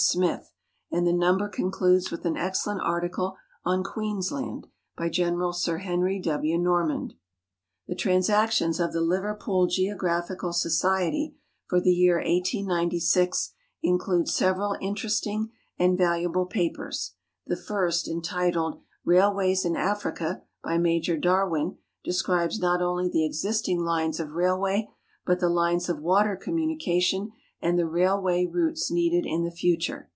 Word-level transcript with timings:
Smith, 0.00 0.52
and 0.92 1.08
the 1.08 1.12
number 1.12 1.48
concludes 1.48 2.12
with 2.12 2.24
an 2.24 2.36
excellent 2.36 2.80
article 2.82 3.36
on 3.64 3.82
Queensland, 3.82 4.68
by 4.96 5.08
General 5.08 5.52
Sir 5.52 5.78
Henry 5.78 6.20
W. 6.20 6.56
Norman. 6.56 7.14
The 7.88 7.96
Transactions 7.96 8.78
of 8.78 8.92
the 8.92 9.00
Liverpool 9.00 9.66
Geographical 9.66 10.52
Society 10.52 11.34
for 11.66 11.80
the 11.80 11.90
year 11.90 12.18
1896 12.18 13.54
include 13.82 14.28
several 14.28 14.76
interesting 14.80 15.50
and 15.80 15.98
valuable 15.98 16.46
papers. 16.46 17.14
The 17.48 17.56
tirst, 17.56 18.06
entitled" 18.06 18.80
Rail 19.04 19.34
ways 19.34 19.64
in 19.64 19.74
Africa," 19.74 20.44
by 20.62 20.78
Major 20.78 21.16
Darwin, 21.16 21.76
describes 22.04 22.60
not 22.60 22.80
only 22.80 23.08
the 23.08 23.26
existing 23.26 23.80
lines 23.80 24.20
of 24.20 24.30
railway, 24.30 24.88
but 25.26 25.40
the 25.40 25.48
lines 25.50 25.88
of 25.88 25.98
water 26.00 26.36
communication 26.36 27.32
and 27.60 27.76
the 27.76 27.84
railway 27.84 28.46
routes 28.46 28.88
needed 28.88 29.26
in 29.26 29.42
the 29.42 29.50
future. 29.50 30.08